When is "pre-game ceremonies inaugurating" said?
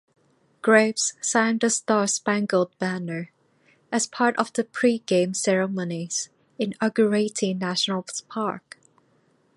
4.63-7.59